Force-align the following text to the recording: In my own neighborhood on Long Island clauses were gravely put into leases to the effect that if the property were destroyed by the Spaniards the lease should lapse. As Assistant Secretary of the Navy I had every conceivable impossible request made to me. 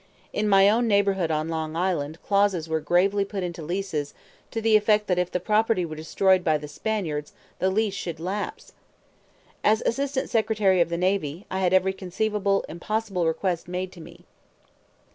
In 0.33 0.49
my 0.49 0.67
own 0.67 0.87
neighborhood 0.87 1.29
on 1.29 1.47
Long 1.47 1.75
Island 1.75 2.17
clauses 2.23 2.67
were 2.67 2.79
gravely 2.79 3.23
put 3.23 3.43
into 3.43 3.61
leases 3.61 4.15
to 4.49 4.59
the 4.59 4.75
effect 4.75 5.05
that 5.05 5.19
if 5.19 5.29
the 5.29 5.39
property 5.39 5.85
were 5.85 5.95
destroyed 5.95 6.43
by 6.43 6.57
the 6.57 6.67
Spaniards 6.67 7.33
the 7.59 7.69
lease 7.69 7.93
should 7.93 8.19
lapse. 8.19 8.73
As 9.63 9.83
Assistant 9.83 10.27
Secretary 10.27 10.81
of 10.81 10.89
the 10.89 10.97
Navy 10.97 11.45
I 11.51 11.59
had 11.59 11.71
every 11.71 11.93
conceivable 11.93 12.65
impossible 12.67 13.27
request 13.27 13.67
made 13.67 13.91
to 13.91 14.01
me. 14.01 14.25